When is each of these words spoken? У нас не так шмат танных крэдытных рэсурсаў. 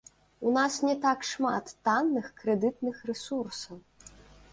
У 0.47 0.51
нас 0.53 0.77
не 0.87 0.93
так 1.03 1.27
шмат 1.31 1.69
танных 1.87 2.31
крэдытных 2.39 3.05
рэсурсаў. 3.11 3.77